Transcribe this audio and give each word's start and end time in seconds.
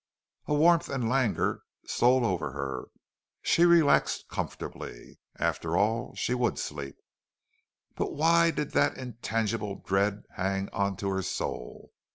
A 0.47 0.55
warmth 0.55 0.89
and 0.89 1.07
languor 1.07 1.61
stole 1.85 2.25
over 2.25 2.53
her; 2.53 2.85
she 3.43 3.65
relaxed 3.65 4.25
comfortably; 4.29 5.19
after 5.37 5.77
all, 5.77 6.15
she 6.15 6.33
would 6.33 6.57
sleep. 6.57 6.95
But 7.93 8.11
why 8.15 8.49
did 8.49 8.71
that 8.71 8.97
intangible 8.97 9.75
dread 9.85 10.23
hang 10.37 10.69
on 10.73 10.97
to 10.97 11.09
her 11.09 11.21
soul? 11.21 11.91